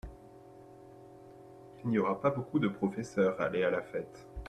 [1.83, 4.27] Il n’y aura pas beaucoup de professeurs à aller à la fête.